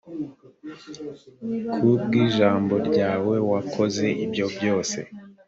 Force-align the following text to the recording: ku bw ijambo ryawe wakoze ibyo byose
ku 1.73 1.87
bw 2.01 2.11
ijambo 2.25 2.75
ryawe 2.87 3.35
wakoze 3.51 4.05
ibyo 4.25 4.45
byose 4.55 4.97